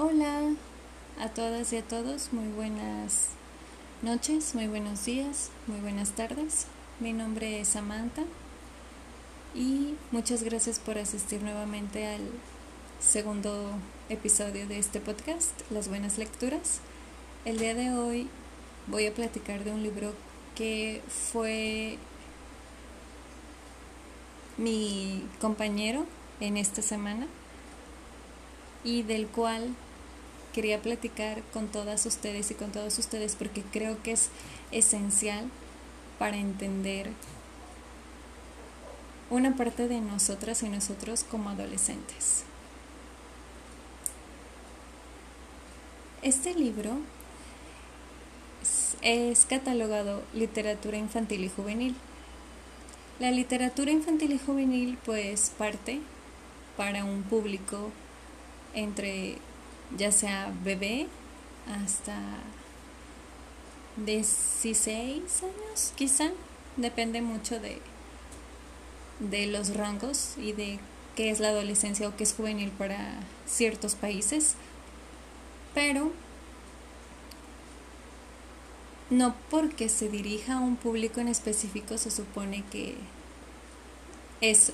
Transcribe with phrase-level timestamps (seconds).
[0.00, 0.54] Hola
[1.18, 3.30] a todas y a todos, muy buenas
[4.00, 6.66] noches, muy buenos días, muy buenas tardes.
[7.00, 8.22] Mi nombre es Samantha
[9.56, 12.20] y muchas gracias por asistir nuevamente al
[13.00, 13.72] segundo
[14.08, 16.78] episodio de este podcast, Las Buenas Lecturas.
[17.44, 18.28] El día de hoy
[18.86, 20.14] voy a platicar de un libro
[20.54, 21.98] que fue
[24.58, 26.06] mi compañero
[26.38, 27.26] en esta semana
[28.84, 29.74] y del cual
[30.58, 34.28] quería platicar con todas ustedes y con todos ustedes porque creo que es
[34.72, 35.48] esencial
[36.18, 37.12] para entender
[39.30, 42.42] una parte de nosotras y nosotros como adolescentes.
[46.22, 46.98] Este libro
[49.02, 51.94] es catalogado literatura infantil y juvenil.
[53.20, 56.00] La literatura infantil y juvenil pues parte
[56.76, 57.92] para un público
[58.74, 59.38] entre
[59.96, 61.06] ya sea bebé
[61.66, 62.14] hasta
[63.96, 66.30] 16 años quizá,
[66.76, 67.80] depende mucho de,
[69.20, 70.78] de los rangos y de
[71.16, 74.54] qué es la adolescencia o qué es juvenil para ciertos países,
[75.74, 76.12] pero
[79.10, 82.94] no porque se dirija a un público en específico se supone que
[84.40, 84.72] es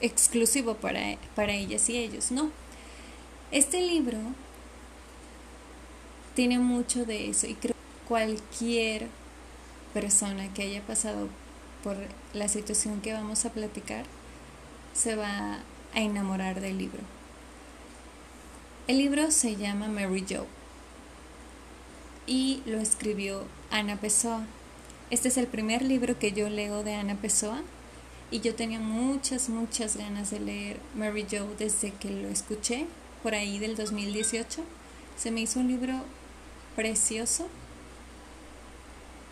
[0.00, 2.50] exclusivo para, para ellas y ellos, no.
[3.50, 4.18] Este libro
[6.34, 9.08] tiene mucho de eso y creo que cualquier
[9.92, 11.28] persona que haya pasado
[11.82, 11.96] por
[12.32, 14.04] la situación que vamos a platicar
[14.92, 15.60] se va
[15.94, 17.00] a enamorar del libro.
[18.88, 20.46] El libro se llama Mary Jo
[22.26, 24.44] y lo escribió Ana Pessoa.
[25.10, 27.62] Este es el primer libro que yo leo de Ana Pessoa
[28.30, 32.86] y yo tenía muchas, muchas ganas de leer Mary Jo desde que lo escuché
[33.24, 34.62] por ahí del 2018.
[35.16, 35.94] Se me hizo un libro
[36.76, 37.48] precioso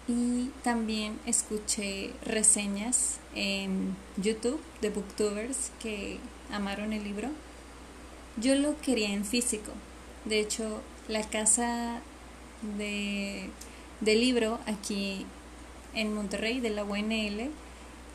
[0.08, 6.18] y también escuché reseñas en YouTube de booktubers que
[6.50, 7.28] amaron el libro.
[8.38, 9.72] Yo lo quería en físico.
[10.24, 12.00] De hecho, la casa
[12.78, 13.50] de,
[14.00, 15.26] libro aquí
[15.92, 17.50] en Monterrey de la UNL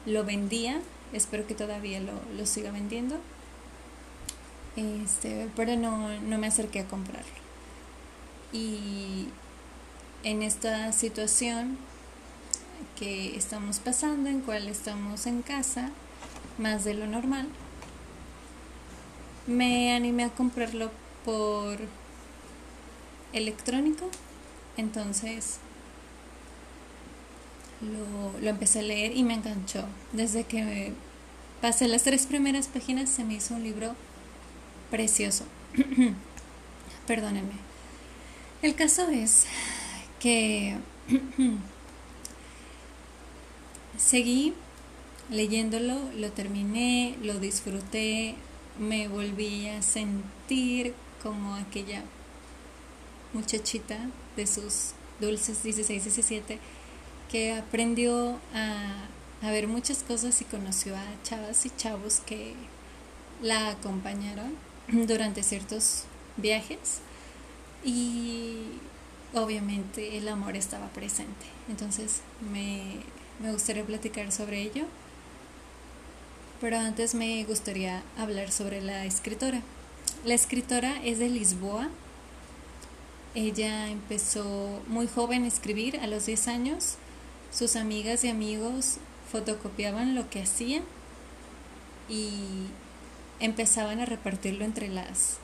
[0.08, 0.82] lo vendía.
[1.14, 3.20] Espero que todavía lo, lo siga vendiendo
[4.78, 7.28] este, pero no, no me acerqué a comprarlo.
[8.54, 9.28] Y
[10.24, 11.78] en esta situación
[12.98, 15.90] que estamos pasando, en cual estamos en casa,
[16.58, 17.48] más de lo normal,
[19.48, 20.92] me animé a comprarlo
[21.26, 21.78] por
[23.34, 24.10] electrónico,
[24.78, 25.58] entonces
[27.82, 29.86] lo, lo, empecé a leer y me enganchó.
[30.14, 30.94] Desde que
[31.62, 33.96] pasé las tres primeras páginas se me hizo un libro
[34.90, 35.46] precioso.
[37.08, 37.54] Perdónenme.
[38.62, 39.46] El caso es
[40.20, 40.78] que
[43.98, 44.54] seguí
[45.30, 48.36] leyéndolo, lo terminé, lo disfruté,
[48.80, 52.04] me volví a sentir como aquella
[53.34, 53.98] muchachita
[54.36, 56.60] de sus dulces 16, 17
[57.30, 59.08] que aprendió a,
[59.42, 62.54] a ver muchas cosas y conoció a chavas y chavos que
[63.42, 64.67] la acompañaron
[65.08, 66.04] durante ciertos
[66.38, 67.00] viajes
[67.84, 68.64] y
[69.34, 71.46] obviamente el amor estaba presente.
[71.70, 72.22] Entonces
[72.52, 73.02] me,
[73.40, 74.86] me gustaría platicar sobre ello,
[76.62, 79.62] pero antes me gustaría hablar sobre la escritora.
[80.26, 81.90] La escritora es de Lisboa.
[83.36, 86.96] Ella empezó muy joven a escribir, a los 10 años.
[87.52, 88.98] Sus amigas y amigos
[89.32, 90.82] fotocopiaban lo que hacía
[92.10, 92.68] y
[93.40, 95.38] empezaban a repartirlo entre las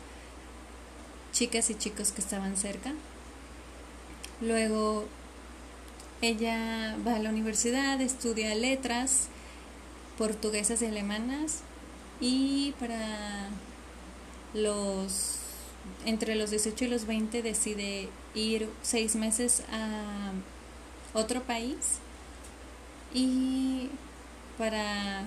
[1.31, 2.93] chicas y chicos que estaban cerca.
[4.41, 5.05] Luego
[6.21, 9.27] ella va a la universidad, estudia letras
[10.17, 11.61] portuguesas y alemanas
[12.21, 13.49] y para
[14.53, 15.39] los
[16.05, 20.31] entre los 18 y los 20 decide ir seis meses a
[21.13, 21.99] otro país
[23.13, 23.89] y
[24.57, 25.25] para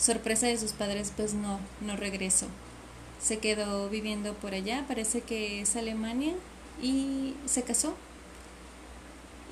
[0.00, 2.46] sorpresa de sus padres, pues no, no regresó.
[3.22, 6.34] Se quedó viviendo por allá, parece que es Alemania,
[6.82, 7.94] y se casó.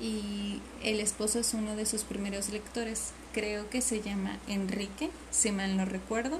[0.01, 5.51] Y el esposo es uno de sus primeros lectores, creo que se llama Enrique, si
[5.51, 6.39] mal no recuerdo.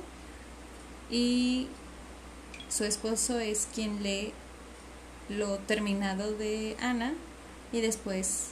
[1.12, 1.68] Y
[2.70, 4.32] su esposo es quien lee
[5.28, 7.14] lo terminado de Ana
[7.72, 8.50] y después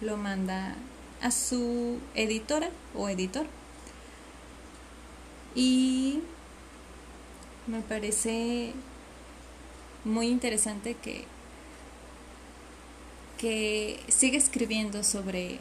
[0.00, 0.74] lo manda
[1.22, 3.46] a su editora o editor.
[5.58, 6.20] Y
[7.66, 8.72] me parece
[10.04, 11.24] muy interesante que,
[13.38, 15.58] que sigue escribiendo sobre,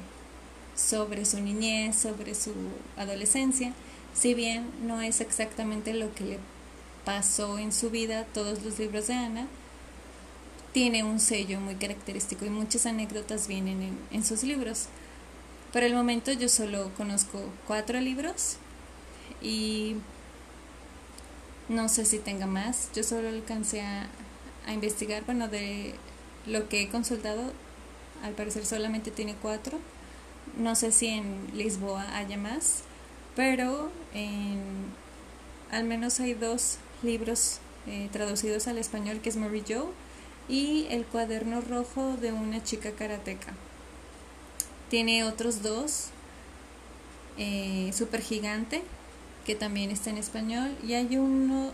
[0.75, 2.53] sobre su niñez, sobre su
[2.95, 3.73] adolescencia,
[4.13, 6.39] si bien no es exactamente lo que le
[7.03, 9.47] pasó en su vida, todos los libros de Ana,
[10.73, 14.89] tiene un sello muy característico y muchas anécdotas vienen en, en sus libros.
[15.73, 18.59] Por el momento yo solo conozco cuatro libros
[19.41, 19.95] y
[21.69, 22.89] no sé si tenga más.
[22.95, 24.07] Yo solo alcancé a,
[24.65, 25.95] a investigar, bueno, de
[26.45, 27.51] lo que he consultado,
[28.23, 29.79] al parecer solamente tiene cuatro.
[30.57, 32.83] No sé si en Lisboa haya más,
[33.35, 34.61] pero en,
[35.71, 39.87] al menos hay dos libros eh, traducidos al español que es Mary Joe
[40.49, 43.53] y El cuaderno rojo de una chica karateca.
[44.89, 46.07] Tiene otros dos,
[47.37, 48.81] eh, Super Gigante,
[49.47, 51.73] que también está en español, y hay unos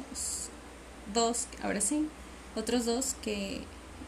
[1.13, 2.07] dos, ahora sí,
[2.55, 3.61] otros dos que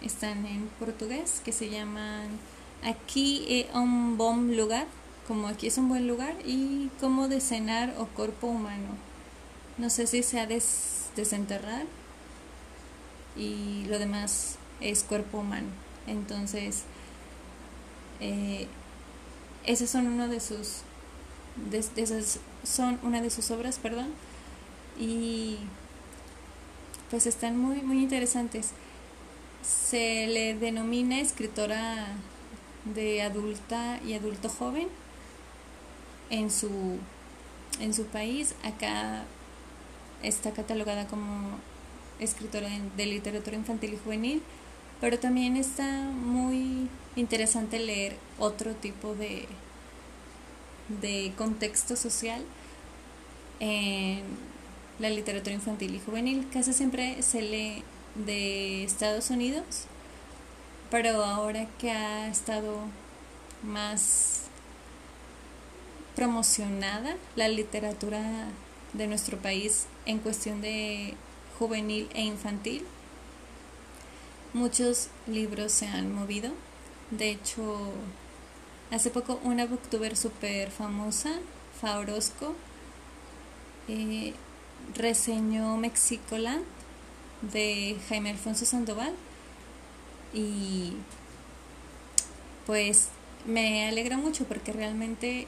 [0.04, 2.28] están en portugués, que se llaman
[2.84, 4.86] Aquí es un buen lugar,
[5.28, 8.90] como aquí es un buen lugar, y como de cenar o cuerpo humano.
[9.80, 11.86] No sé si se ha des desenterrar
[13.36, 15.70] y lo demás es cuerpo humano.
[16.06, 16.84] Entonces,
[18.20, 18.68] eh,
[19.66, 20.82] esas son uno de sus
[21.72, 24.08] de, esas son una de sus obras, perdón,
[25.00, 25.58] y
[27.10, 28.72] pues están muy muy interesantes.
[29.64, 32.08] Se le denomina escritora
[32.86, 34.88] de adulta y adulto joven
[36.30, 36.98] en su
[37.80, 38.56] en su país.
[38.64, 39.24] Acá
[40.24, 41.58] está catalogada como
[42.20, 44.42] escritora de literatura infantil y juvenil,
[45.02, 49.48] pero también está muy interesante leer otro tipo de,
[50.90, 52.44] de contexto social
[53.60, 54.24] en
[55.00, 56.48] la literatura infantil y juvenil.
[56.52, 57.84] Casi siempre se lee
[58.16, 59.86] de Estados Unidos,
[60.90, 62.80] pero ahora que ha estado
[63.64, 64.44] más
[66.16, 68.48] promocionada la literatura
[68.94, 71.14] de nuestro país en cuestión de
[71.60, 72.86] juvenil e infantil.
[74.54, 76.54] Muchos libros se han movido.
[77.12, 77.92] De hecho,
[78.92, 81.32] hace poco una booktuber súper famosa,
[81.82, 82.56] Faorosco,
[83.88, 84.34] eh,
[84.96, 86.64] reseñó Mexicoland
[87.42, 89.14] de Jaime Alfonso Sandoval
[90.34, 90.94] y
[92.66, 93.10] pues
[93.46, 95.48] me alegra mucho porque realmente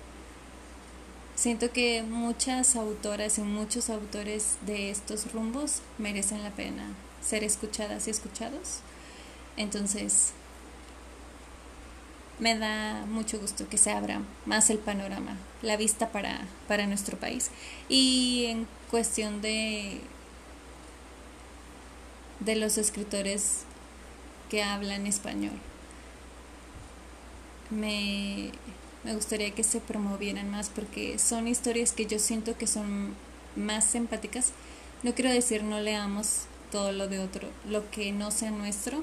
[1.37, 8.07] Siento que muchas autoras y muchos autores de estos rumbos merecen la pena ser escuchadas
[8.07, 8.79] y escuchados.
[9.55, 10.31] Entonces,
[12.39, 17.17] me da mucho gusto que se abra más el panorama, la vista para, para nuestro
[17.17, 17.49] país.
[17.89, 20.01] Y en cuestión de,
[22.39, 23.63] de los escritores
[24.49, 25.59] que hablan español,
[27.69, 28.51] me
[29.07, 33.15] me gustaría que se promovieran más porque son historias que yo siento que son
[33.55, 34.51] más empáticas.
[35.01, 36.41] No quiero decir no leamos
[36.73, 39.01] todo lo de otro, lo que no sea nuestro,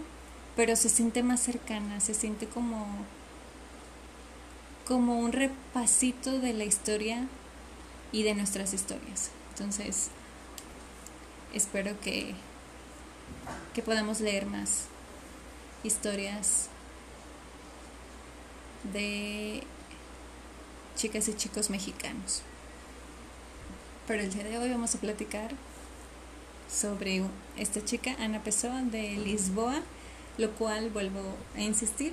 [0.56, 2.86] pero se siente más cercana, se siente como
[4.86, 7.26] como un repasito de la historia
[8.12, 9.30] y de nuestras historias.
[9.50, 10.10] Entonces,
[11.52, 12.34] espero que
[13.74, 14.86] que podamos leer más
[15.82, 16.68] historias
[18.92, 19.62] de
[20.96, 22.42] chicas y chicos mexicanos.
[24.06, 25.50] Pero el día de hoy vamos a platicar
[26.70, 27.22] sobre
[27.56, 29.80] esta chica, Ana Pessoa, de Lisboa,
[30.38, 32.12] lo cual vuelvo a insistir.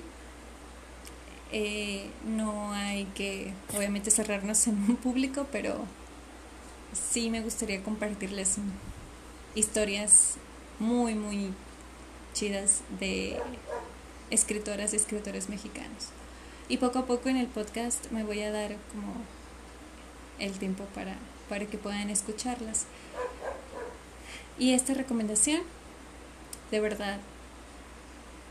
[1.52, 5.84] Eh, no hay que, obviamente, cerrarnos en un público, pero
[6.92, 8.56] sí me gustaría compartirles
[9.54, 10.36] historias
[10.78, 11.52] muy, muy
[12.32, 13.38] chidas de
[14.30, 16.08] escritoras y escritores mexicanos.
[16.68, 19.12] Y poco a poco en el podcast me voy a dar como
[20.38, 21.16] el tiempo para,
[21.50, 22.86] para que puedan escucharlas.
[24.58, 25.60] Y esta recomendación,
[26.70, 27.20] de verdad,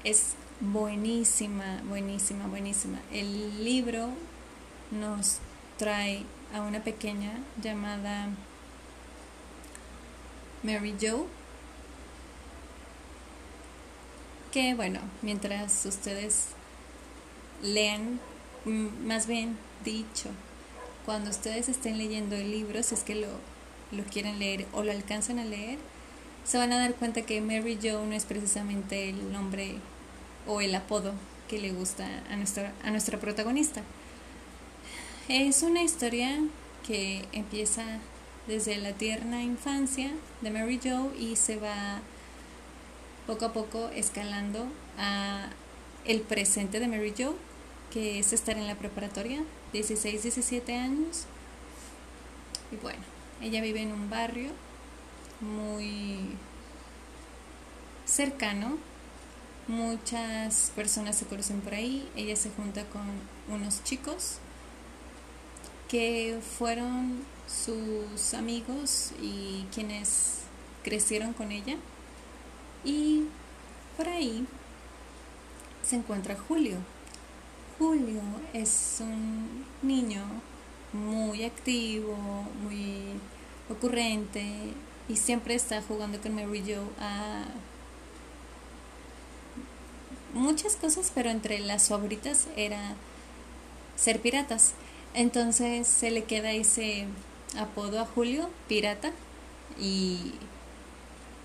[0.04, 3.00] es buenísima, buenísima, buenísima.
[3.12, 4.10] El libro
[4.92, 5.40] nos
[5.78, 8.30] trae a una pequeña llamada
[10.64, 11.26] Mary Joe,
[14.52, 16.50] que bueno, mientras ustedes
[17.64, 18.20] lean,
[18.66, 20.30] mm, más bien dicho,
[21.06, 23.30] cuando ustedes estén leyendo el libro, si es que lo,
[23.92, 25.80] lo quieren leer o lo alcanzan a leer,
[26.44, 29.78] se van a dar cuenta que Mary Jo no es precisamente el nombre
[30.48, 31.14] o el apodo
[31.48, 33.82] que le gusta a nuestra, a nuestra protagonista.
[35.28, 36.40] Es una historia
[36.86, 37.84] que empieza
[38.48, 42.02] desde la tierna infancia de Mary Jo y se va
[43.28, 44.68] poco a poco escalando
[44.98, 45.50] a
[46.06, 47.36] el presente de Mary Jo,
[47.92, 49.44] que es estar en la preparatoria,
[49.74, 51.26] 16, 17 años.
[52.72, 53.00] Y bueno,
[53.42, 54.52] ella vive en un barrio
[55.40, 56.30] muy
[58.06, 58.78] cercano.
[59.72, 62.06] Muchas personas se conocen por ahí.
[62.18, 63.04] Ella se junta con
[63.48, 64.36] unos chicos
[65.88, 70.40] que fueron sus amigos y quienes
[70.84, 71.78] crecieron con ella.
[72.84, 73.28] Y
[73.96, 74.46] por ahí
[75.84, 76.76] se encuentra Julio.
[77.80, 78.20] Julio
[78.52, 80.26] es un niño
[80.92, 82.18] muy activo,
[82.62, 83.14] muy
[83.70, 84.44] ocurrente
[85.08, 87.46] y siempre está jugando con Mary Jo a
[90.34, 92.96] muchas cosas, pero entre las favoritas era
[93.96, 94.74] ser piratas.
[95.14, 97.06] Entonces se le queda ese
[97.58, 99.12] apodo a Julio, pirata,
[99.80, 100.34] y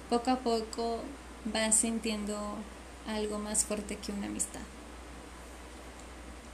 [0.08, 1.00] poco a poco
[1.54, 2.56] va sintiendo
[3.06, 4.60] algo más fuerte que una amistad.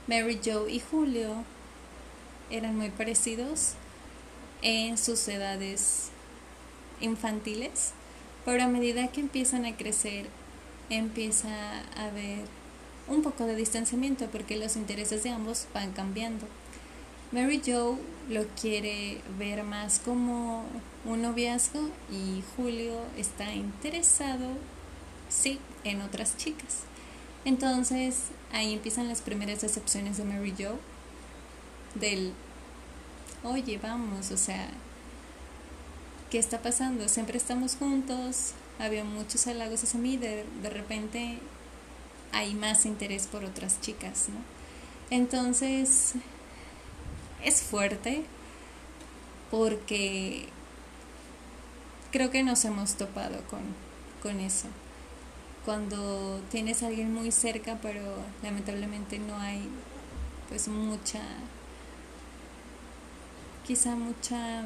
[0.06, 1.44] Mary Jo y Julio
[2.50, 3.74] eran muy parecidos
[4.60, 6.10] en sus edades
[7.00, 7.92] infantiles,
[8.44, 10.26] pero a medida que empiezan a crecer,
[10.96, 11.48] empieza
[11.96, 12.40] a haber
[13.08, 16.46] un poco de distanciamiento porque los intereses de ambos van cambiando.
[17.32, 20.64] Mary Jo lo quiere ver más como
[21.04, 24.48] un noviazgo y Julio está interesado,
[25.28, 26.80] sí, en otras chicas.
[27.44, 30.78] Entonces ahí empiezan las primeras decepciones de Mary Jo
[31.94, 32.32] del,
[33.42, 34.68] oye, vamos, o sea,
[36.30, 37.08] ¿qué está pasando?
[37.08, 41.38] Siempre estamos juntos, había muchos halagos hacia mí, de, de repente
[42.32, 44.36] hay más interés por otras chicas, ¿no?
[45.10, 46.14] Entonces
[47.44, 48.24] es fuerte
[49.50, 50.48] porque
[52.10, 53.60] creo que nos hemos topado con,
[54.22, 54.68] con eso.
[55.64, 58.00] Cuando tienes a alguien muy cerca, pero
[58.42, 59.68] lamentablemente no hay
[60.48, 61.20] pues mucha,
[63.66, 64.64] quizá mucha,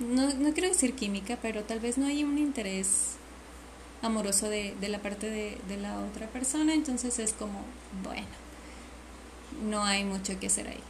[0.00, 3.16] no, no quiero decir química, pero tal vez no hay un interés
[4.02, 7.64] amoroso de, de la parte de, de la otra persona, entonces es como,
[8.02, 8.26] bueno,
[9.68, 10.80] no hay mucho que hacer ahí.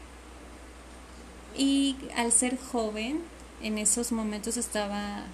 [1.56, 3.20] Y al ser joven,
[3.62, 5.24] en esos momentos estaba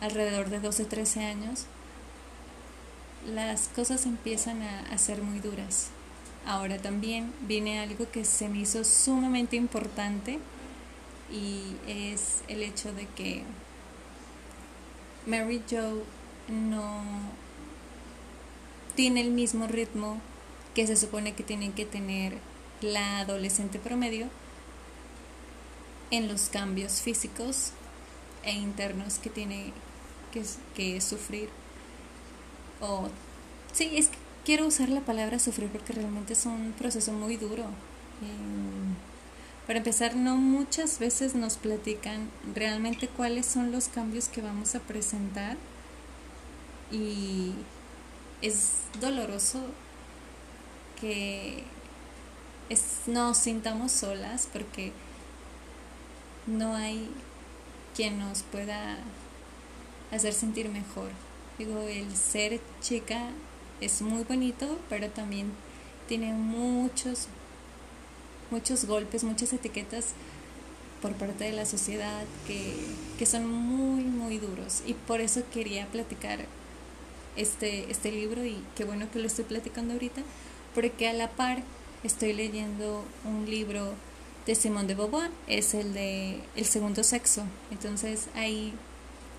[0.00, 1.64] alrededor de 12, 13 años,
[3.26, 5.88] las cosas empiezan a, a ser muy duras.
[6.46, 10.38] Ahora también viene algo que se me hizo sumamente importante
[11.30, 13.42] y es el hecho de que
[15.26, 16.02] Mary Jo
[16.48, 17.02] no
[18.96, 20.20] tiene el mismo ritmo
[20.74, 22.38] que se supone que tienen que tener
[22.80, 24.28] la adolescente promedio
[26.10, 27.72] en los cambios físicos
[28.42, 29.72] e internos que tiene
[30.32, 30.44] que,
[30.74, 31.48] que sufrir.
[32.80, 33.08] O,
[33.72, 37.64] sí, es que quiero usar la palabra sufrir porque realmente es un proceso muy duro.
[38.22, 38.94] Em,
[39.70, 44.80] para empezar, no muchas veces nos platican realmente cuáles son los cambios que vamos a
[44.80, 45.56] presentar
[46.90, 47.52] y
[48.42, 49.60] es doloroso
[51.00, 51.62] que
[52.68, 54.92] es, nos sintamos solas porque
[56.48, 57.08] no hay
[57.94, 58.98] quien nos pueda
[60.10, 61.10] hacer sentir mejor.
[61.58, 63.28] Digo, el ser chica
[63.80, 65.52] es muy bonito, pero también
[66.08, 67.28] tiene muchos,
[68.50, 70.14] muchos golpes, muchas etiquetas
[71.00, 72.74] por parte de la sociedad que,
[73.18, 74.82] que son muy, muy duros.
[74.86, 76.46] Y por eso quería platicar
[77.36, 80.22] este, este libro y qué bueno que lo estoy platicando ahorita,
[80.74, 81.62] porque a la par
[82.04, 83.94] estoy leyendo un libro
[84.46, 87.44] de Simone de Beauvoir, es el de El segundo sexo.
[87.70, 88.72] Entonces ahí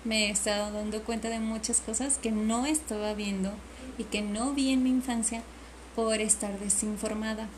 [0.04, 3.52] me he estado dando cuenta de muchas cosas que no estaba viendo
[3.98, 5.42] y que no vi en mi infancia
[5.94, 7.48] por estar desinformada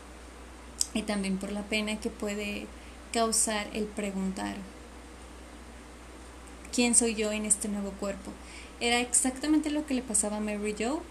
[0.95, 2.65] y también por la pena que puede
[3.13, 4.55] causar el preguntar
[6.73, 8.31] quién soy yo en este nuevo cuerpo.
[8.79, 11.03] Era exactamente lo que le pasaba a Mary Jo,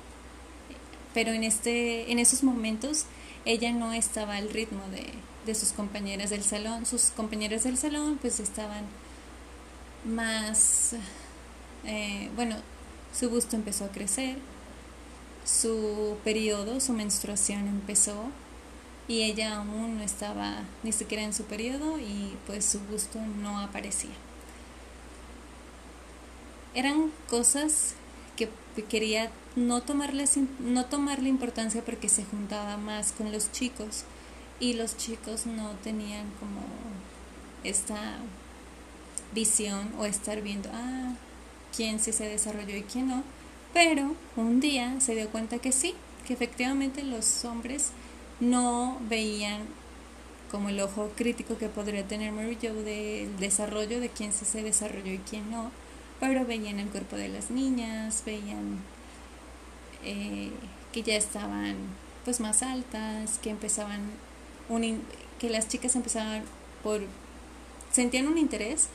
[1.12, 3.04] pero en este en esos momentos
[3.44, 5.04] ella no estaba al ritmo de,
[5.46, 6.86] de sus compañeras del salón.
[6.86, 8.84] Sus compañeras del salón pues estaban
[10.04, 10.94] más,
[11.84, 12.56] eh, bueno,
[13.18, 14.36] su busto empezó a crecer,
[15.44, 18.30] su periodo, su menstruación empezó
[19.06, 23.58] y ella aún no estaba ni siquiera en su periodo y pues su busto no
[23.58, 24.14] aparecía.
[26.74, 27.94] Eran cosas
[28.36, 28.48] que
[28.88, 30.24] quería no tomarle,
[30.58, 34.04] no tomarle importancia porque se juntaba más con los chicos
[34.58, 36.62] y los chicos no tenían como
[37.62, 38.16] esta
[39.32, 41.12] visión o estar viendo, ah,
[41.76, 43.22] quién sí se desarrolló y quién no,
[43.72, 45.94] pero un día se dio cuenta que sí,
[46.26, 47.90] que efectivamente los hombres
[48.40, 49.62] no veían
[50.50, 55.12] como el ojo crítico que podría tener Mary Jo del desarrollo de quién se desarrolló
[55.12, 55.70] y quién no,
[56.20, 58.78] pero veían el cuerpo de las niñas, veían
[60.04, 60.50] eh,
[60.92, 61.76] que ya estaban
[62.24, 64.00] pues más altas, que empezaban
[64.68, 65.02] un
[65.38, 66.42] que las chicas empezaban
[66.82, 67.02] por
[67.90, 68.88] sentían un interés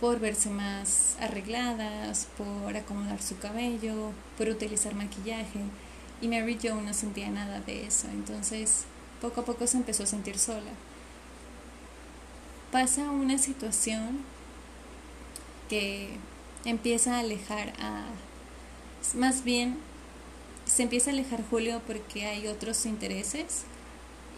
[0.00, 5.60] por verse más arregladas, por acomodar su cabello, por utilizar maquillaje.
[6.20, 8.08] Y Mary Jo no sentía nada de eso.
[8.08, 8.84] Entonces,
[9.20, 10.70] poco a poco se empezó a sentir sola.
[12.70, 14.20] Pasa una situación
[15.68, 16.10] que
[16.64, 18.06] empieza a alejar a...
[19.14, 19.78] Más bien,
[20.66, 23.64] se empieza a alejar Julio porque hay otros intereses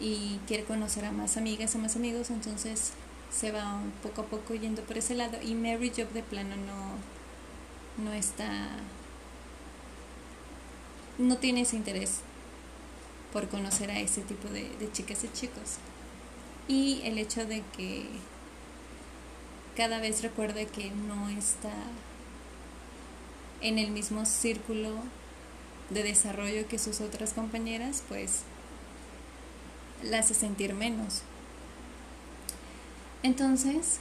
[0.01, 2.93] y quiere conocer a más amigas, a más amigos, entonces
[3.31, 8.05] se va poco a poco yendo por ese lado y Mary Job de plano no,
[8.05, 8.69] no está,
[11.23, 12.21] no tiene ese interés
[13.33, 15.77] por conocer a ese tipo de, chicas y chicos.
[16.69, 18.07] Y el hecho de que
[19.77, 21.73] cada vez recuerde que no está
[23.61, 24.91] en el mismo círculo
[25.91, 28.43] de desarrollo que sus otras compañeras, pues
[30.03, 31.23] la hace sentir menos.
[33.23, 34.01] Entonces,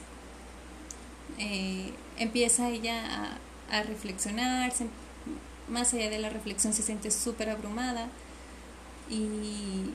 [1.38, 3.38] eh, empieza ella
[3.70, 4.72] a, reflexionar,
[5.68, 8.08] más allá de la reflexión se siente súper abrumada
[9.08, 9.90] y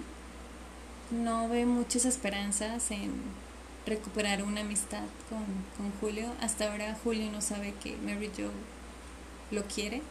[1.11, 3.13] no ve muchas esperanzas en
[3.85, 5.45] recuperar una amistad con,
[5.77, 6.33] con, Julio.
[6.41, 8.51] Hasta ahora Julio no sabe que Mary Jo
[9.51, 10.01] lo quiere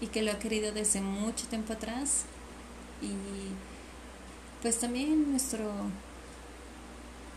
[0.00, 2.24] y que lo ha querido desde mucho tiempo atrás.
[3.02, 3.12] Y
[4.62, 5.70] pues también nuestro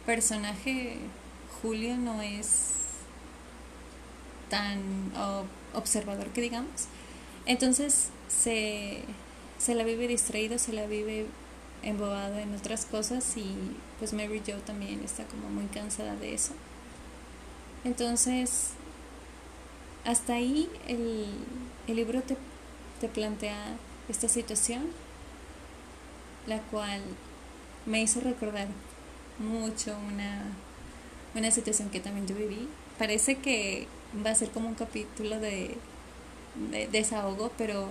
[0.05, 0.97] personaje
[1.61, 2.71] Julio no es
[4.49, 5.11] tan
[5.73, 6.87] observador que digamos.
[7.45, 9.01] Entonces se,
[9.57, 11.27] se la vive distraído, se la vive
[11.83, 13.45] embobado en otras cosas y
[13.99, 16.53] pues Mary Jo también está como muy cansada de eso.
[17.83, 18.71] Entonces,
[20.03, 21.27] hasta ahí el,
[21.87, 22.35] el libro te,
[22.99, 23.77] te plantea
[24.09, 24.87] esta situación,
[26.47, 27.01] la cual
[27.85, 28.67] me hizo recordar
[29.37, 30.43] mucho una,
[31.35, 32.67] una situación que también yo viví.
[32.97, 33.87] Parece que
[34.25, 35.77] va a ser como un capítulo de, de
[36.91, 37.89] desahogo, pero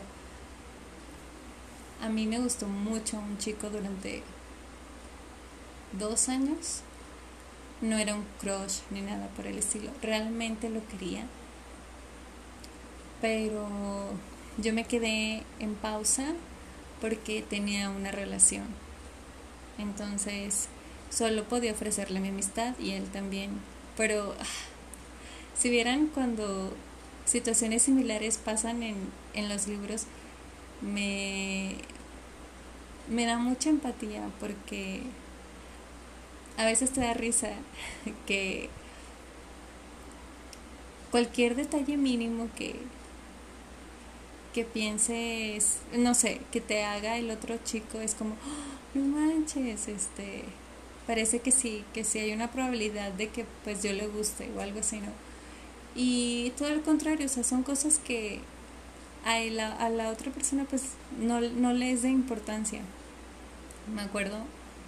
[2.03, 4.23] a mí me gustó mucho un chico durante
[5.93, 6.81] dos años.
[7.81, 9.91] No era un crush ni nada por el estilo.
[10.03, 11.27] Realmente lo quería.
[13.21, 13.69] Pero
[14.59, 16.35] yo me quedé en pausa
[17.01, 18.67] porque tenía una relación.
[19.79, 20.69] Entonces
[21.15, 23.51] Solo podía ofrecerle mi amistad y él también.
[23.97, 24.45] Pero ah,
[25.57, 26.75] si vieran cuando
[27.25, 28.97] situaciones similares pasan en,
[29.35, 30.05] en los libros,
[30.81, 31.77] me,
[33.09, 35.03] me da mucha empatía porque
[36.57, 37.51] a veces te da risa
[38.27, 38.69] que
[41.11, 42.75] cualquier detalle mínimo que,
[44.53, 49.89] que pienses, no sé, que te haga el otro chico es como, oh, no manches,
[49.89, 50.45] este,
[51.07, 54.61] parece que sí, que sí hay una probabilidad de que pues yo le guste o
[54.61, 55.13] algo así, ¿no?
[55.95, 58.41] Y todo lo contrario, o sea, son cosas que
[59.25, 60.83] a la, a la otra persona pues
[61.19, 62.81] no, no le es de importancia.
[63.95, 64.39] Me acuerdo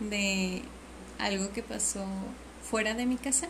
[0.01, 0.63] de
[1.19, 2.05] algo que pasó
[2.69, 3.49] fuera de mi casa.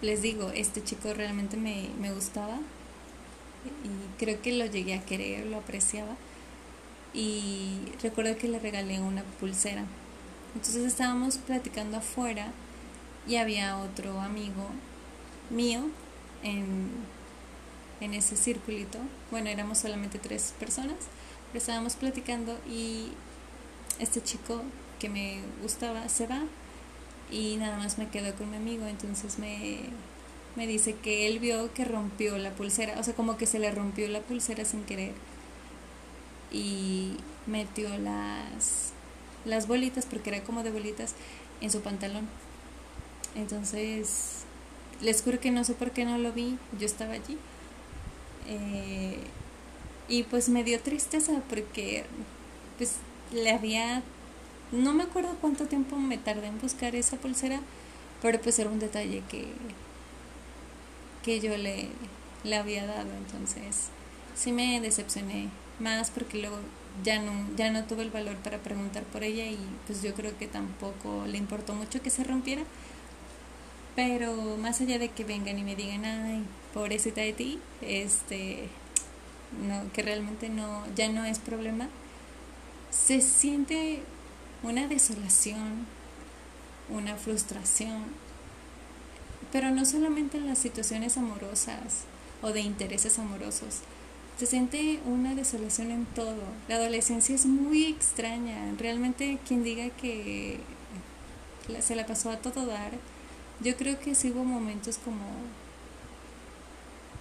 [0.00, 2.58] Les digo, este chico realmente me, me gustaba
[3.84, 6.16] y creo que lo llegué a querer, lo apreciaba.
[7.14, 9.84] Y recuerdo que le regalé una pulsera
[10.54, 12.52] entonces estábamos platicando afuera
[13.26, 14.68] y había otro amigo
[15.50, 15.84] mío
[16.42, 16.90] en,
[18.00, 18.98] en ese circulito.
[19.30, 20.96] Bueno, éramos solamente tres personas,
[21.48, 23.08] pero estábamos platicando y
[23.98, 24.62] este chico
[24.98, 26.42] que me gustaba se va
[27.30, 28.86] y nada más me quedo con mi amigo.
[28.86, 29.80] Entonces me,
[30.56, 33.70] me dice que él vio que rompió la pulsera, o sea, como que se le
[33.70, 35.12] rompió la pulsera sin querer
[36.50, 38.92] y metió las
[39.44, 41.14] las bolitas, porque era como de bolitas,
[41.60, 42.28] en su pantalón.
[43.34, 44.41] Entonces,
[45.00, 47.38] les juro que no sé por qué no lo vi, yo estaba allí.
[48.46, 49.18] Eh,
[50.08, 52.04] y pues me dio tristeza porque
[52.78, 52.96] pues
[53.32, 54.02] le había,
[54.72, 57.60] no me acuerdo cuánto tiempo me tardé en buscar esa pulsera,
[58.22, 59.48] pero pues era un detalle que,
[61.22, 61.88] que yo le,
[62.44, 63.88] le había dado, entonces
[64.34, 66.58] sí me decepcioné más porque luego
[67.04, 70.36] ya no, ya no tuve el valor para preguntar por ella y pues yo creo
[70.38, 72.62] que tampoco le importó mucho que se rompiera.
[73.94, 78.68] Pero más allá de que vengan y me digan, ay, pobrecita de ti, este,
[79.66, 81.88] no, que realmente no, ya no es problema,
[82.90, 84.00] se siente
[84.62, 85.86] una desolación,
[86.88, 88.04] una frustración,
[89.50, 92.04] pero no solamente en las situaciones amorosas
[92.40, 93.80] o de intereses amorosos,
[94.38, 96.42] se siente una desolación en todo.
[96.68, 100.60] La adolescencia es muy extraña, realmente quien diga que
[101.80, 102.92] se la pasó a todo dar,
[103.62, 105.24] yo creo que sí hubo momentos como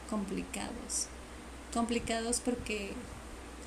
[0.09, 1.07] complicados,
[1.73, 2.93] complicados porque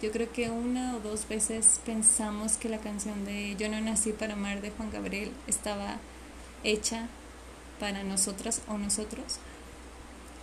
[0.03, 4.13] yo creo que una o dos veces pensamos que la canción de Yo no nací
[4.13, 5.99] para amar de Juan Gabriel estaba
[6.63, 7.09] hecha
[7.81, 9.39] para nosotras o nosotros.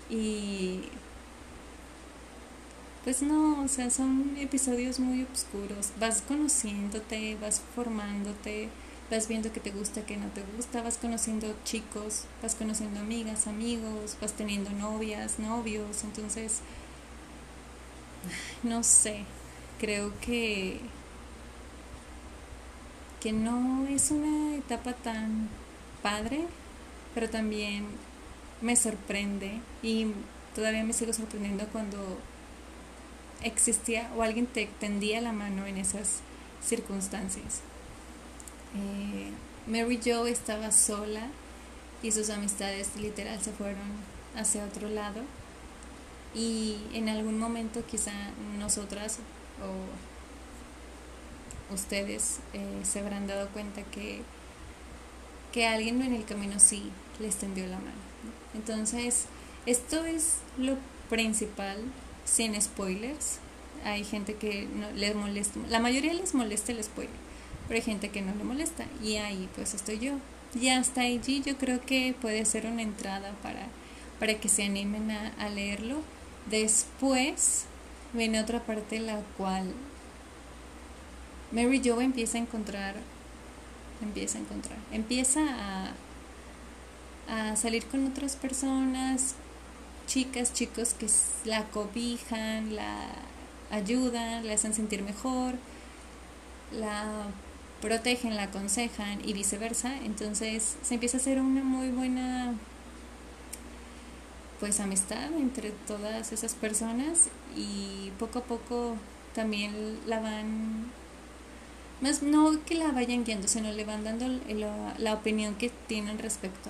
[0.10, 0.82] Y
[3.04, 5.92] pues no, o sea, son episodios muy oscuros.
[6.00, 8.70] Vas conociéndote, vas formándote,
[9.12, 13.46] vas viendo que te gusta, que no te gusta, vas conociendo chicos, vas conociendo amigas,
[13.46, 16.62] amigos, vas teniendo novias, novios, entonces,
[18.64, 19.26] no sé,
[19.80, 20.80] creo que
[23.20, 25.48] que no es una etapa tan
[26.02, 26.46] padre,
[27.14, 27.86] pero también
[28.62, 30.08] me sorprende y
[30.56, 32.18] todavía me sigo sorprendiendo cuando
[33.44, 36.22] existía o alguien te tendía la mano en esas
[36.64, 37.62] circunstancias.
[38.76, 39.32] Eh,
[39.68, 41.28] Mary Jo estaba sola
[42.02, 45.22] y sus amistades literal se fueron hacia otro lado
[46.34, 48.14] y en algún momento quizá
[48.58, 49.20] nosotras
[49.62, 50.14] o
[51.74, 54.22] ustedes eh, se habrán dado cuenta que,
[55.52, 57.92] que alguien en el camino sí les tendió la mano.
[58.54, 59.26] Entonces,
[59.66, 60.78] esto es lo
[61.10, 61.78] principal,
[62.26, 63.40] sin spoilers.
[63.84, 67.14] Hay gente que no, les molesta, la mayoría les molesta el spoiler,
[67.68, 70.14] pero hay gente que no le molesta y ahí pues estoy yo.
[70.54, 73.68] Y hasta allí yo creo que puede ser una entrada para,
[74.20, 76.02] para que se animen a, leerlo.
[76.50, 77.66] Después
[78.14, 79.74] viene otra parte la cual
[81.52, 82.96] Mary Jo empieza a encontrar,
[84.02, 85.94] empieza a encontrar, empieza a,
[87.52, 89.36] a salir con otras personas,
[90.08, 91.08] chicas, chicos que
[91.46, 93.08] la cobijan, la
[93.70, 95.56] ayudan, la hacen sentir mejor,
[96.72, 97.28] la
[97.82, 99.98] protegen, la aconsejan y viceversa.
[99.98, 102.54] Entonces se empieza a hacer una muy buena
[104.60, 108.96] pues amistad entre todas esas personas y poco a poco
[109.34, 110.92] también la van
[112.00, 114.28] más no que la vayan guiando sino le van dando
[115.00, 116.70] la, opinión que tienen respecto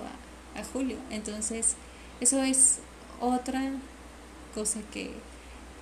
[0.56, 1.76] a Julio entonces
[2.22, 2.78] eso es
[3.20, 3.72] otra
[4.54, 5.10] cosa que,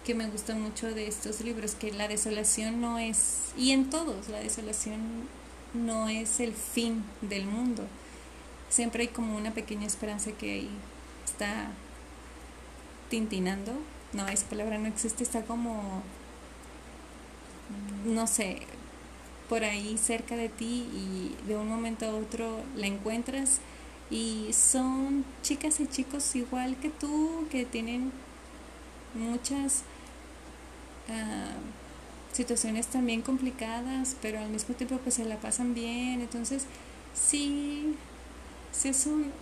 [0.05, 4.29] que me gusta mucho de estos libros que la desolación no es y en todos
[4.29, 5.29] la desolación
[5.75, 7.87] no es el fin del mundo.
[8.69, 10.71] Siempre hay como una pequeña esperanza que ahí
[11.25, 11.69] está
[13.09, 13.73] tintinando,
[14.13, 16.03] no, esa palabra no existe, está como,
[18.05, 18.61] no sé,
[19.49, 23.61] por ahí cerca de ti y de un momento a otro la encuentras.
[24.11, 28.13] Y son chicas y chicos igual que tú que tienen
[29.15, 29.83] muchas
[31.11, 31.55] ah,
[32.33, 36.21] situaciones también complicadas pero al mismo tiempo pues se la pasan bien.
[36.21, 36.67] Entonces
[37.15, 37.97] sí
[38.73, 39.33] sí es un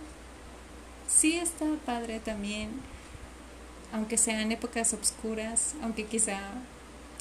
[1.07, 2.69] sí está padre también
[3.91, 6.37] aunque sean épocas obscuras, aunque quizá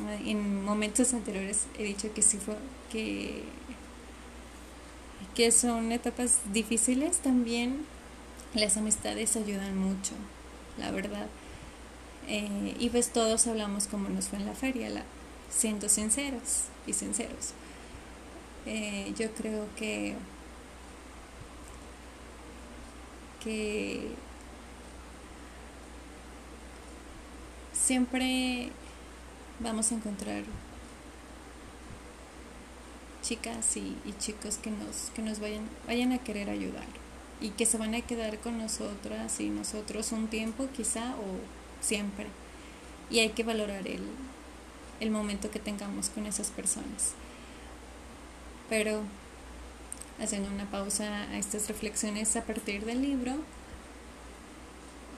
[0.07, 2.57] eh, en momentos anteriores he dicho que sí fue
[2.91, 3.45] que
[5.35, 7.85] que son etapas difíciles también
[8.55, 10.13] las amistades ayudan mucho
[10.79, 11.27] la verdad
[12.29, 15.03] eh, y pues todos hablamos como nos fue en la feria la,
[15.51, 17.53] siendo sinceros y sinceros.
[18.67, 20.14] Eh, yo creo que
[23.43, 24.11] que
[27.73, 28.71] siempre
[29.61, 30.43] vamos a encontrar
[33.23, 36.87] chicas y, chicos que nos, que nos vayan, vayan a querer ayudar
[37.41, 42.27] y que se van a quedar con nosotras y nosotros un tiempo quizá o siempre.
[43.11, 44.03] Y hay que valorar el,
[45.01, 47.12] el momento que tengamos con esas personas.
[48.69, 49.03] Pero
[50.21, 53.37] haciendo una pausa a estas reflexiones a partir del libro,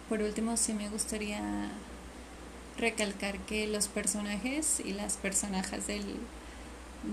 [0.09, 1.70] por último sí me gustaría
[2.79, 6.16] recalcar que los personajes y las personajes del,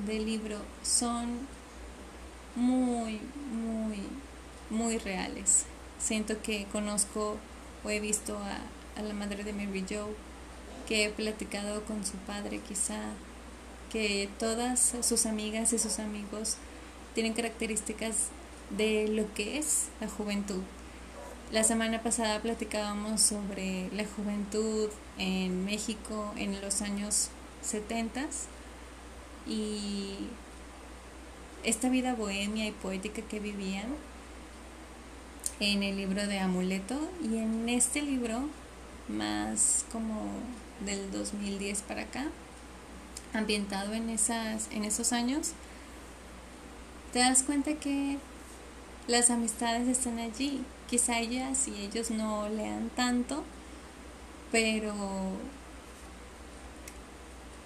[0.06, 1.48] del libro son
[2.56, 3.20] muy,
[3.52, 4.00] muy,
[4.70, 5.66] muy reales.
[6.00, 7.38] Siento que conozco
[7.84, 8.58] o he visto a,
[8.98, 10.10] a la madre de Mary Jo,
[10.88, 13.00] que he platicado con su padre quizá,
[13.92, 16.58] que todas sus amigas y sus amigos
[17.14, 18.30] tienen características
[18.70, 20.62] de lo que es la juventud.
[21.52, 27.30] la semana pasada platicábamos sobre la juventud en México en los años
[27.62, 28.26] 70
[29.48, 30.28] y
[31.64, 33.88] esta vida bohemia y poética que vivían
[35.62, 38.50] en el libro de Amuleto y en este libro
[39.08, 40.28] más como
[40.86, 42.28] del 2010 para acá
[43.34, 45.52] ambientado en esas en esos años
[47.14, 48.18] te das cuenta que
[49.08, 50.64] las amistades están allí.
[50.90, 53.44] Quizá ellas y ellos no lean tanto
[54.52, 54.94] pero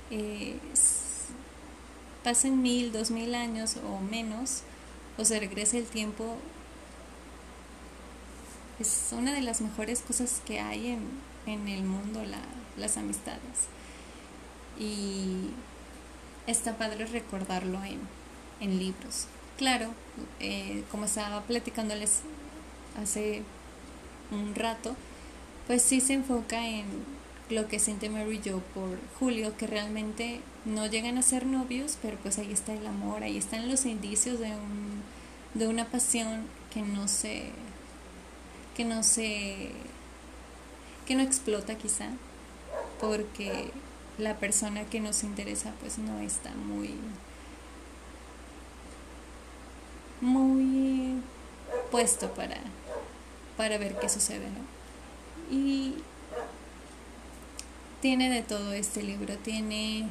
[0.10, 0.58] eh,
[2.24, 4.62] pasen mil, dos mil años o menos,
[5.18, 6.38] o se regrese el tiempo,
[8.80, 11.02] es una de las mejores cosas que hay en,
[11.46, 12.42] en el mundo, la,
[12.78, 13.68] las amistades.
[14.80, 15.50] Y
[16.48, 18.00] está padre recordarlo en,
[18.60, 19.28] en libros.
[19.58, 19.90] Claro,
[20.40, 22.22] eh, como estaba platicándoles
[23.02, 23.44] hace
[24.32, 24.96] un rato,
[25.68, 26.86] pues sí se enfoca en
[27.50, 32.18] lo que siente Mary Jo por Julio, que realmente no llegan a ser novios, pero
[32.18, 35.04] pues ahí está el amor, ahí están los indicios de un,
[35.54, 37.52] de una pasión que no se
[38.76, 39.72] que no se
[41.06, 42.08] que no explota quizá
[43.00, 43.72] porque
[44.18, 46.96] la persona que nos interesa pues no está muy
[50.22, 51.22] muy
[51.90, 52.58] puesto para
[53.58, 55.56] para ver qué sucede, ¿no?
[55.56, 55.96] Y
[58.02, 60.08] tiene de todo este libro, tiene,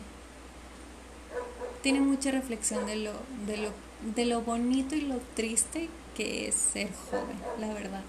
[1.83, 3.12] tiene mucha reflexión de lo,
[3.46, 3.72] de, lo,
[4.14, 8.03] de lo bonito y lo triste que es ser joven, la verdad.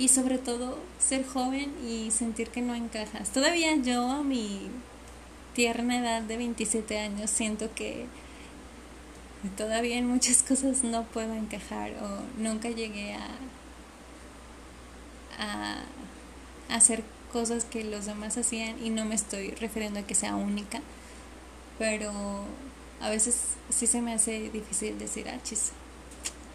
[0.00, 3.28] Y sobre todo ser joven y sentir que no encajas.
[3.34, 4.70] Todavía yo a mi
[5.54, 8.06] tierna edad de 27 años siento que
[9.58, 13.28] todavía en muchas cosas no puedo encajar o nunca llegué a,
[15.38, 15.82] a,
[16.74, 20.80] hacer cosas que los demás hacían y no me estoy refiriendo a que sea única,
[21.78, 22.10] pero
[23.02, 25.72] a veces sí se me hace difícil decir, ah, chis,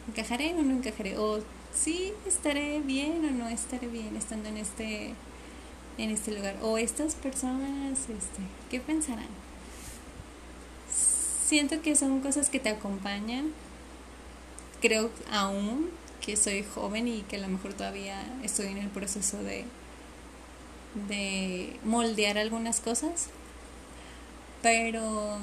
[0.07, 1.15] ¿encajaré o no encajaré?
[1.19, 1.43] O
[1.75, 5.13] sí, estaré bien o no estaré bien estando en este,
[5.97, 6.57] en este lugar.
[6.61, 9.27] O estas personas, este, ¿qué pensarán?
[11.45, 13.51] Siento que son cosas que te acompañan.
[14.81, 15.89] Creo aún
[16.21, 19.65] que soy joven y que a lo mejor todavía estoy en el proceso de
[21.07, 23.27] de moldear algunas cosas,
[24.61, 25.37] pero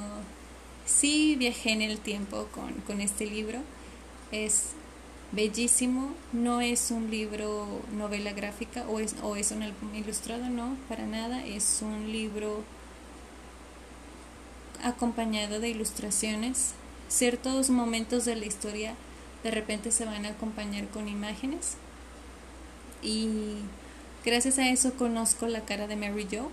[0.87, 3.61] sí viajé en el tiempo con, con este libro.
[4.33, 4.71] Es
[5.33, 7.67] bellísimo, no es un libro
[7.97, 12.63] novela gráfica o es, o es un álbum ilustrado, no, para nada, es un libro
[14.83, 16.73] acompañado de ilustraciones.
[17.09, 18.95] Ciertos momentos de la historia
[19.43, 21.77] de repente se van a acompañar con imágenes.
[23.03, 23.57] Y
[24.25, 26.49] Gracias a eso conozco la cara de Mary Jo,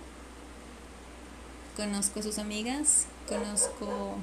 [1.76, 4.16] conozco a sus amigas, conozco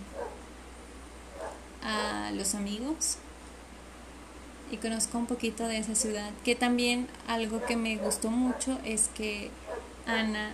[1.82, 3.20] a los amigos
[4.71, 6.32] y conozco un poquito de esa ciudad.
[6.43, 9.49] Que también algo que me gustó mucho es que
[10.06, 10.51] Ana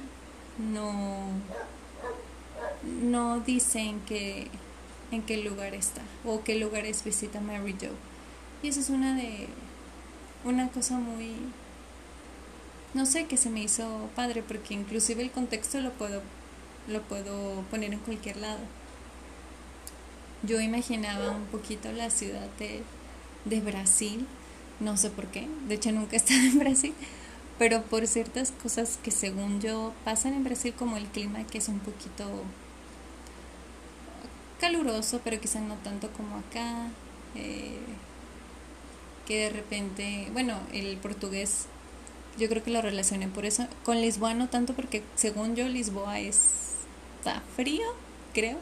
[0.57, 1.27] no,
[3.01, 4.47] no dice en qué,
[5.11, 7.89] en qué lugar está o qué lugares visita Mary Jo.
[8.61, 9.47] Y eso es una de
[10.45, 11.35] una cosa muy
[12.93, 16.21] no sé, que se me hizo padre, porque inclusive el contexto lo puedo,
[16.87, 18.59] lo puedo poner en cualquier lado.
[20.43, 22.83] Yo imaginaba un poquito la ciudad de,
[23.45, 24.25] de Brasil,
[24.79, 26.93] no sé por qué, de hecho nunca he estado en Brasil,
[27.59, 31.67] pero por ciertas cosas que según yo pasan en Brasil, como el clima que es
[31.67, 32.25] un poquito
[34.59, 36.89] caluroso, pero quizá no tanto como acá,
[37.35, 37.79] eh,
[39.25, 41.67] que de repente, bueno, el portugués
[42.37, 43.67] yo creo que lo relacioné por eso.
[43.83, 47.85] Con Lisboa no tanto porque según yo Lisboa está frío,
[48.33, 48.57] creo.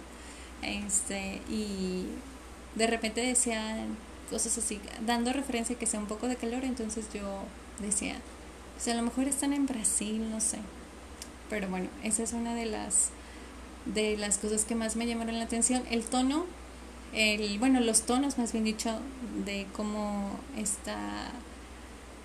[0.61, 2.05] Este, y
[2.75, 3.97] de repente decían
[4.31, 7.43] cosas así, dando referencia a que sea un poco de calor, entonces yo
[7.79, 8.19] decía,
[8.73, 10.57] pues a lo mejor están en Brasil, no sé.
[11.49, 13.09] Pero bueno, esa es una de las
[13.85, 15.83] de las cosas que más me llamaron la atención.
[15.89, 16.45] El tono,
[17.13, 18.99] el, bueno, los tonos más bien dicho,
[19.45, 21.31] de cómo está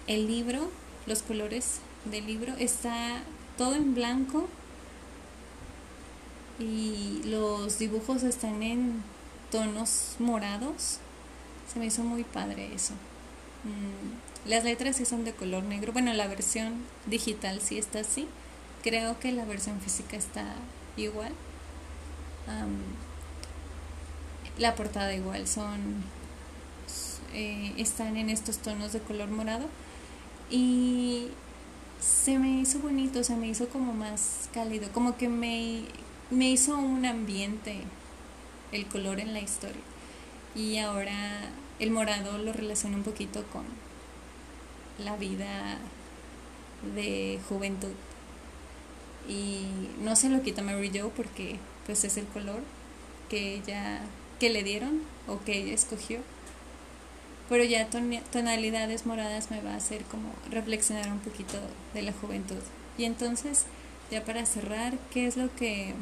[0.06, 0.70] el libro
[1.06, 2.54] los colores del libro.
[2.58, 3.22] Está
[3.56, 4.48] todo en blanco
[6.58, 9.02] y los dibujos están en
[9.50, 10.98] tonos morados.
[11.72, 12.94] Se me hizo muy padre eso.
[13.64, 15.92] Mm, las letras sí son de color negro.
[15.92, 16.74] Bueno, la versión
[17.06, 18.28] digital sí está así.
[18.82, 20.44] Creo que la versión física está
[20.96, 21.32] igual.
[24.58, 26.04] la portada igual son
[27.34, 29.66] eh, están en estos tonos de color morado
[30.50, 31.28] Y
[32.00, 35.82] se me hizo bonito, se me hizo como más cálido, como que me,
[36.30, 37.82] me hizo un ambiente
[38.72, 39.82] el color en la historia.
[40.56, 43.64] Y ahora el morado lo relaciono un poquito con
[44.98, 45.78] la vida
[46.94, 47.92] de juventud.
[49.28, 49.66] Y
[50.00, 52.62] no se lo quita Mary Jo porque pues es el color
[53.28, 54.00] que ella
[54.38, 56.20] que le dieron o que ella escogió.
[57.48, 57.88] Pero ya
[58.32, 61.58] tonalidades moradas me va a hacer como reflexionar un poquito
[61.94, 62.62] de la juventud.
[62.98, 63.66] Y entonces,
[64.10, 65.94] ya para cerrar, ¿qué es lo que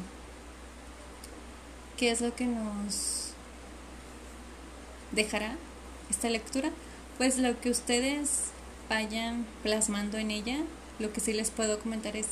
[1.97, 3.24] qué es lo que nos
[5.15, 5.55] dejará
[6.09, 6.71] esta lectura?
[7.17, 8.51] Pues lo que ustedes
[8.89, 10.57] vayan plasmando en ella,
[10.99, 12.27] lo que sí les puedo comentar es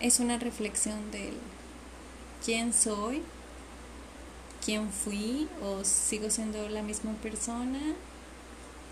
[0.00, 1.34] es una reflexión del
[2.44, 3.22] quién soy,
[4.62, 7.80] quién fui o sigo siendo la misma persona,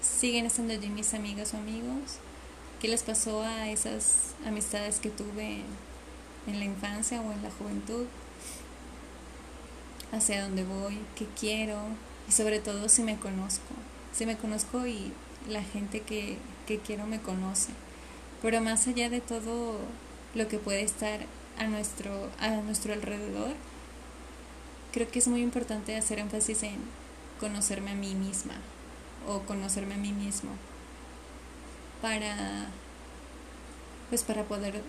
[0.01, 2.19] siguen estando allí mis amigas o amigos,
[2.81, 5.63] qué les pasó a esas amistades que tuve
[6.47, 8.07] en la infancia o en la juventud,
[10.13, 11.79] hacia dónde voy, qué quiero
[12.29, 13.75] y sobre todo si me conozco,
[14.13, 15.13] si me conozco y
[15.49, 17.73] la gente que, que quiero me conoce.
[18.41, 19.79] Pero más allá de todo
[20.35, 21.21] lo que puede estar
[21.59, 23.55] a nuestro, a nuestro alrededor,
[24.93, 26.77] creo que es muy importante hacer énfasis en
[27.41, 28.55] conocerme a mí misma
[29.27, 30.51] o conocerme a mí mismo
[32.01, 32.67] para
[34.11, 34.83] pues para poder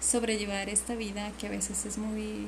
[0.00, 2.46] sobrellevar esta vida que a veces es muy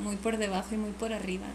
[0.00, 1.46] muy por debajo y muy por arriba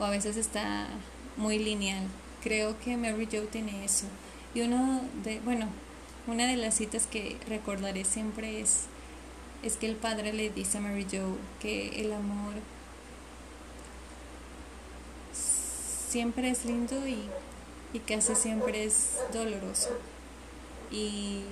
[0.00, 0.88] o a veces está
[1.36, 2.08] muy lineal.
[2.42, 4.06] Creo que Mary Jo tiene eso.
[4.54, 5.68] Y uno de, bueno,
[6.26, 8.86] una de las citas que recordaré siempre es,
[9.62, 12.54] es que el padre le dice a Mary Jo que el amor
[15.32, 17.18] siempre es lindo y,
[17.92, 19.90] y casi siempre es doloroso.
[20.90, 21.42] Y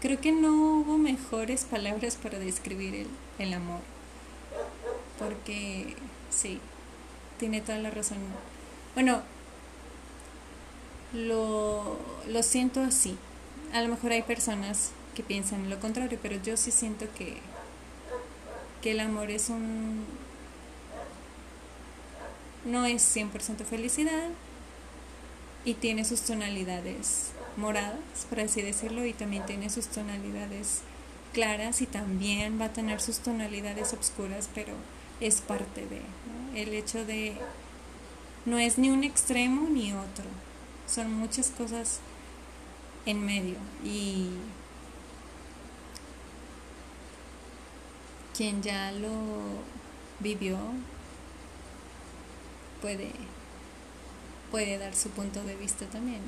[0.00, 3.93] creo que no hubo mejores palabras para describir el, el amor.
[5.18, 5.96] Porque
[6.30, 6.60] sí,
[7.38, 8.18] tiene toda la razón.
[8.94, 9.22] Bueno,
[11.12, 11.98] lo,
[12.28, 13.16] lo siento así.
[13.72, 17.38] A lo mejor hay personas que piensan lo contrario, pero yo sí siento que,
[18.82, 20.04] que el amor es un...
[22.64, 24.28] no es 100% felicidad
[25.64, 27.98] y tiene sus tonalidades moradas,
[28.28, 30.80] por así decirlo, y también tiene sus tonalidades
[31.32, 34.74] claras y también va a tener sus tonalidades oscuras, pero
[35.20, 36.02] es parte de
[36.60, 37.36] el hecho de
[38.44, 40.24] no es ni un extremo ni otro.
[40.86, 42.00] Son muchas cosas
[43.06, 43.56] en medio.
[43.84, 44.28] Y
[48.36, 49.10] quien ya lo
[50.20, 50.58] vivió
[52.80, 53.12] puede
[54.50, 56.20] puede dar su punto de vista también.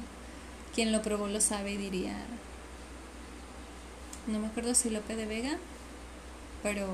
[0.74, 2.26] Quien lo probó lo sabe y diría
[4.26, 5.56] no me acuerdo si Lope de Vega,
[6.62, 6.88] pero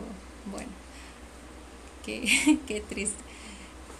[0.50, 0.70] bueno,
[2.04, 3.22] qué, qué triste.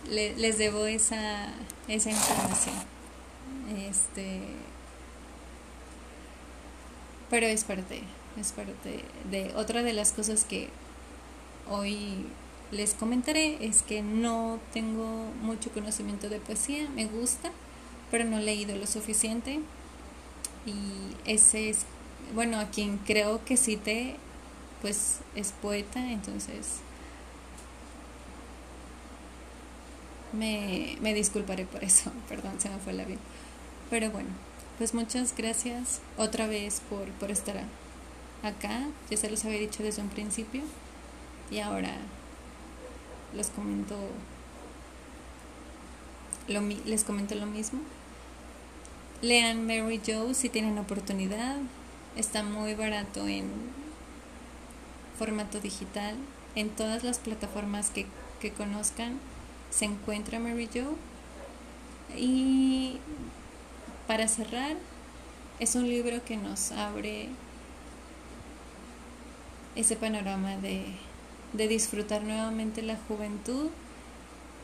[0.08, 1.52] les debo esa,
[1.88, 2.74] esa información.
[3.88, 4.40] Este,
[7.30, 8.02] pero es parte,
[8.38, 10.68] es parte de otra de las cosas que
[11.70, 12.26] hoy
[12.70, 17.50] les comentaré es que no tengo mucho conocimiento de poesía, me gusta,
[18.10, 19.60] pero no he leído lo suficiente
[20.66, 21.80] y ese es,
[22.34, 24.16] bueno, a quien creo que cite,
[24.80, 26.80] pues es poeta, entonces
[30.32, 33.20] me, me disculparé por eso, perdón, se me fue la vida.
[33.90, 34.30] Pero bueno,
[34.78, 37.62] pues muchas gracias otra vez por, por estar
[38.42, 38.88] acá.
[39.10, 40.62] Ya se los había dicho desde un principio
[41.50, 41.96] y ahora
[43.34, 43.96] les comento
[46.48, 47.80] lo, les comento lo mismo.
[49.20, 51.56] Lean Mary Joe si tienen oportunidad.
[52.16, 53.50] Está muy barato en
[55.18, 56.16] formato digital.
[56.54, 58.06] En todas las plataformas que,
[58.40, 59.18] que conozcan
[59.72, 60.94] se encuentra Mary Joe.
[62.16, 62.98] Y
[64.06, 64.76] para cerrar,
[65.58, 67.28] es un libro que nos abre
[69.74, 70.84] ese panorama de,
[71.54, 73.70] de disfrutar nuevamente la juventud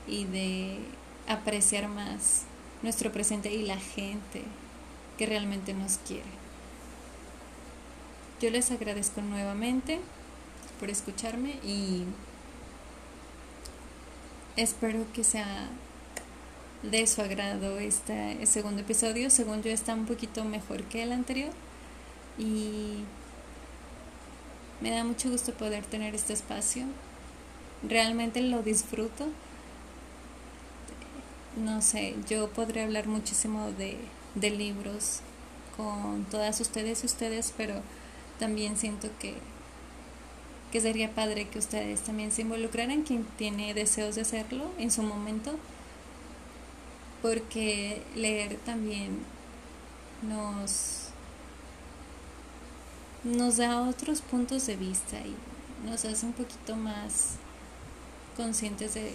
[0.06, 0.78] y de
[1.26, 2.42] apreciar más
[2.82, 4.42] nuestro presente y la gente
[5.16, 6.38] que realmente nos quiere.
[8.40, 10.00] Yo les agradezco nuevamente
[10.78, 12.04] por escucharme y
[14.58, 15.68] espero que sea
[16.82, 19.30] de su agrado este segundo episodio.
[19.30, 21.52] Según yo está un poquito mejor que el anterior.
[22.38, 23.04] Y
[24.80, 26.84] me da mucho gusto poder tener este espacio.
[27.88, 29.28] Realmente lo disfruto.
[31.56, 33.96] no sé, yo podría hablar muchísimo de,
[34.34, 35.20] de libros
[35.76, 37.74] con todas ustedes y ustedes, pero
[38.38, 39.34] también siento que,
[40.72, 45.02] que sería padre que ustedes también se involucraran, quien tiene deseos de hacerlo en su
[45.02, 45.58] momento,
[47.22, 49.18] porque leer también
[50.22, 51.08] nos,
[53.24, 55.34] nos da otros puntos de vista y
[55.88, 57.36] nos hace un poquito más
[58.36, 59.14] conscientes de,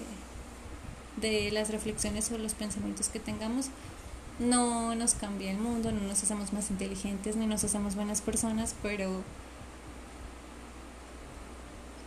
[1.17, 3.67] de las reflexiones o los pensamientos que tengamos.
[4.39, 8.73] No nos cambia el mundo, no nos hacemos más inteligentes ni nos hacemos buenas personas,
[8.81, 9.21] pero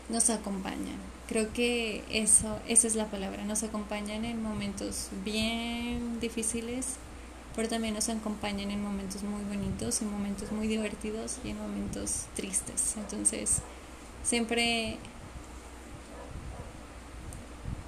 [0.08, 0.96] nos acompañan.
[1.28, 6.96] Creo que eso, esa es la palabra, nos acompañan en momentos bien difíciles,
[7.56, 12.26] pero también nos acompañan en momentos muy bonitos, en momentos muy divertidos y en momentos
[12.36, 12.94] tristes.
[12.96, 13.62] Entonces,
[14.22, 14.98] siempre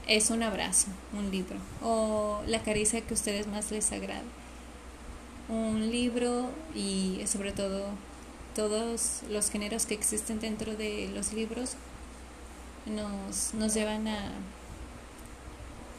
[0.09, 4.25] es un abrazo, un libro, o la caricia que a ustedes más les agrade.
[5.49, 7.87] Un libro y sobre todo
[8.57, 11.77] todos los géneros que existen dentro de los libros
[12.89, 14.33] nos, nos llevan a,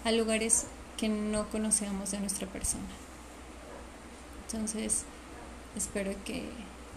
[0.03, 0.65] a lugares
[0.97, 2.83] que no conocíamos de nuestra persona.
[4.45, 5.05] Entonces,
[5.75, 6.49] espero que,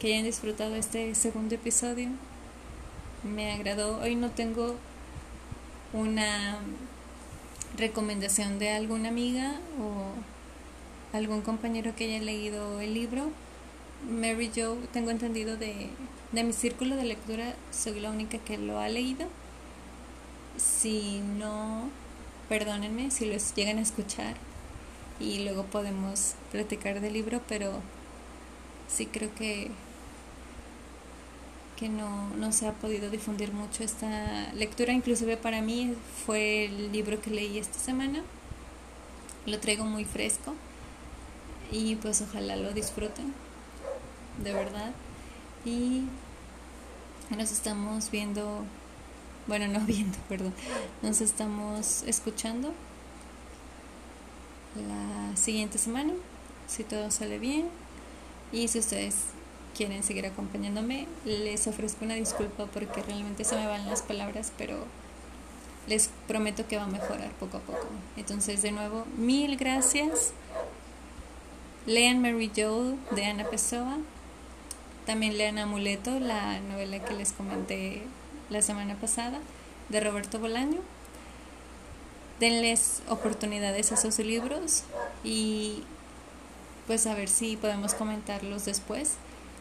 [0.02, 2.08] hayan disfrutado este segundo episodio.
[3.22, 4.00] Me agradó.
[4.00, 4.74] Hoy no tengo
[5.92, 6.58] una
[7.78, 13.30] recomendación de alguna amiga o algún compañero que haya leído el libro.
[14.10, 15.90] Mary Jo, tengo entendido de,
[16.32, 19.28] de mi círculo de lectura, soy la única que lo ha leído.
[20.56, 21.88] Si no,
[22.48, 24.36] perdónenme si los llegan a escuchar
[25.18, 27.80] y luego podemos platicar del libro, pero
[28.88, 29.70] sí creo que
[31.82, 35.94] que no, no se ha podido difundir mucho esta lectura, inclusive para mí
[36.24, 38.22] fue el libro que leí esta semana,
[39.46, 40.54] lo traigo muy fresco
[41.72, 43.34] y pues ojalá lo disfruten,
[44.44, 44.92] de verdad,
[45.64, 46.02] y
[47.36, 48.64] nos estamos viendo,
[49.46, 50.54] bueno, no viendo, perdón,
[51.02, 52.72] nos estamos escuchando
[54.76, 56.12] la siguiente semana,
[56.66, 57.68] si todo sale bien,
[58.52, 59.16] y si ustedes
[59.76, 64.84] quieren seguir acompañándome, les ofrezco una disculpa porque realmente se me van las palabras, pero
[65.86, 67.86] les prometo que va a mejorar poco a poco.
[68.16, 70.32] Entonces, de nuevo, mil gracias.
[71.86, 73.98] Lean Mary Joe de Ana Pessoa.
[75.06, 78.02] También lean Amuleto, la novela que les comenté
[78.52, 79.38] la semana pasada,
[79.88, 80.80] de Roberto Bolaño.
[82.38, 84.84] Denles oportunidades a esos libros
[85.24, 85.82] y
[86.86, 89.14] pues a ver si podemos comentarlos después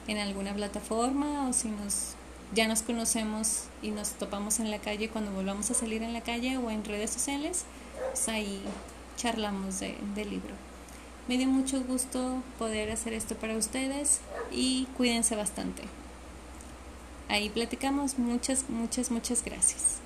[0.08, 2.16] en alguna plataforma o si nos
[2.54, 6.22] ya nos conocemos y nos topamos en la calle cuando volvamos a salir en la
[6.22, 7.64] calle o en redes sociales,
[8.12, 8.62] pues ahí
[9.16, 10.54] charlamos de, del libro.
[11.28, 14.20] Me dio mucho gusto poder hacer esto para ustedes
[14.52, 15.84] y cuídense bastante.
[17.32, 18.20] Ahí platicamos.
[18.20, 20.02] Muchas, muchas, muchas gracias.